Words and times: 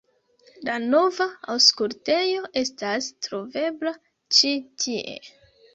La 0.69 0.77
nova 0.85 1.27
Aŭskultejo 1.57 2.49
estas 2.65 3.13
trovebla 3.29 3.95
ĉi 4.39 4.57
tie. 4.85 5.21